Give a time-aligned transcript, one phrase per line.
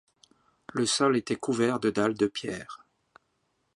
[0.73, 2.87] Le sol était couvert de dalles de pierre.